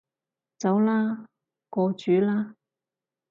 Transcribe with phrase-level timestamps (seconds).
[0.57, 1.27] 走啦，
[1.69, 2.55] 過主啦